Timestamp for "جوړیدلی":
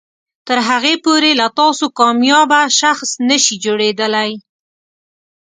3.65-4.31